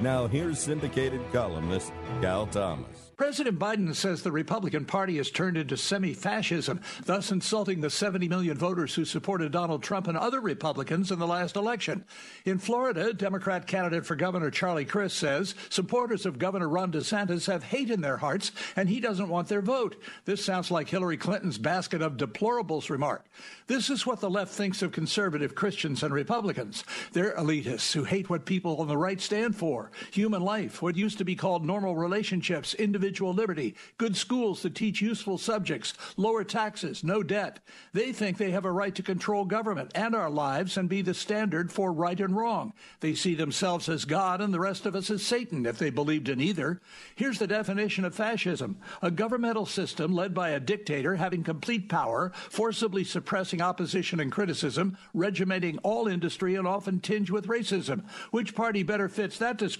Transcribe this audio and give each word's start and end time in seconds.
Now, 0.00 0.26
here's 0.26 0.58
syndicated 0.58 1.20
columnist 1.30 1.92
Cal 2.22 2.46
Thomas. 2.46 3.10
President 3.20 3.58
Biden 3.58 3.94
says 3.94 4.22
the 4.22 4.32
Republican 4.32 4.86
Party 4.86 5.18
has 5.18 5.30
turned 5.30 5.58
into 5.58 5.76
semi 5.76 6.14
fascism, 6.14 6.80
thus 7.04 7.30
insulting 7.30 7.82
the 7.82 7.90
70 7.90 8.30
million 8.30 8.56
voters 8.56 8.94
who 8.94 9.04
supported 9.04 9.52
Donald 9.52 9.82
Trump 9.82 10.08
and 10.08 10.16
other 10.16 10.40
Republicans 10.40 11.10
in 11.12 11.18
the 11.18 11.26
last 11.26 11.54
election. 11.54 12.06
In 12.46 12.56
Florida, 12.56 13.12
Democrat 13.12 13.66
candidate 13.66 14.06
for 14.06 14.16
Governor 14.16 14.50
Charlie 14.50 14.86
Crist 14.86 15.18
says 15.18 15.54
supporters 15.68 16.24
of 16.24 16.38
Governor 16.38 16.70
Ron 16.70 16.92
DeSantis 16.92 17.46
have 17.46 17.62
hate 17.62 17.90
in 17.90 18.00
their 18.00 18.16
hearts 18.16 18.52
and 18.74 18.88
he 18.88 19.00
doesn't 19.00 19.28
want 19.28 19.48
their 19.48 19.60
vote. 19.60 20.02
This 20.24 20.42
sounds 20.42 20.70
like 20.70 20.88
Hillary 20.88 21.18
Clinton's 21.18 21.58
basket 21.58 22.00
of 22.00 22.16
deplorables 22.16 22.88
remark. 22.88 23.26
This 23.66 23.90
is 23.90 24.06
what 24.06 24.20
the 24.20 24.30
left 24.30 24.54
thinks 24.54 24.80
of 24.80 24.92
conservative 24.92 25.54
Christians 25.54 26.02
and 26.02 26.14
Republicans. 26.14 26.84
They're 27.12 27.36
elitists 27.36 27.92
who 27.92 28.04
hate 28.04 28.30
what 28.30 28.46
people 28.46 28.78
on 28.78 28.88
the 28.88 28.96
right 28.96 29.20
stand 29.20 29.56
for 29.56 29.89
human 30.10 30.42
life, 30.42 30.82
what 30.82 30.96
used 30.96 31.18
to 31.18 31.24
be 31.24 31.34
called 31.34 31.64
normal 31.64 31.96
relationships, 31.96 32.74
individual 32.74 33.32
liberty, 33.32 33.74
good 33.98 34.16
schools 34.16 34.62
that 34.62 34.74
teach 34.74 35.00
useful 35.00 35.38
subjects, 35.38 35.94
lower 36.16 36.44
taxes, 36.44 37.02
no 37.04 37.22
debt. 37.22 37.60
They 37.92 38.12
think 38.12 38.38
they 38.38 38.50
have 38.50 38.64
a 38.64 38.72
right 38.72 38.94
to 38.94 39.02
control 39.02 39.44
government 39.44 39.92
and 39.94 40.14
our 40.14 40.30
lives 40.30 40.76
and 40.76 40.88
be 40.88 41.02
the 41.02 41.14
standard 41.14 41.72
for 41.72 41.92
right 41.92 42.20
and 42.20 42.36
wrong. 42.36 42.72
They 43.00 43.14
see 43.14 43.34
themselves 43.34 43.88
as 43.88 44.04
God 44.04 44.40
and 44.40 44.52
the 44.52 44.60
rest 44.60 44.86
of 44.86 44.94
us 44.94 45.10
as 45.10 45.22
Satan 45.22 45.66
if 45.66 45.78
they 45.78 45.90
believed 45.90 46.28
in 46.28 46.40
either. 46.40 46.80
Here's 47.14 47.38
the 47.38 47.46
definition 47.46 48.04
of 48.04 48.14
fascism 48.14 48.78
a 49.02 49.10
governmental 49.10 49.66
system 49.66 50.14
led 50.14 50.34
by 50.34 50.50
a 50.50 50.60
dictator 50.60 51.16
having 51.16 51.42
complete 51.42 51.88
power, 51.88 52.32
forcibly 52.34 53.04
suppressing 53.04 53.60
opposition 53.60 54.20
and 54.20 54.30
criticism, 54.30 54.96
regimenting 55.14 55.78
all 55.78 56.06
industry, 56.06 56.54
and 56.54 56.66
often 56.66 57.00
tinged 57.00 57.30
with 57.30 57.46
racism. 57.46 58.04
Which 58.30 58.54
party 58.54 58.82
better 58.82 59.08
fits 59.08 59.38
that 59.38 59.56
description? 59.56 59.79